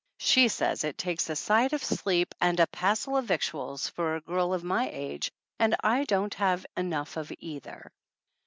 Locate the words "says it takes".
0.47-1.29